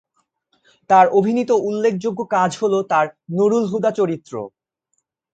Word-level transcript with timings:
তার 0.89 1.05
অভিনীত 1.11 1.51
উল্লেখযোগ্য 1.67 2.19
কাজ 2.35 2.51
হল 2.61 2.73
তার 2.91 3.05
"নূরুল 3.31 3.65
হুদা" 3.71 3.91
চরিত্র। 3.91 4.33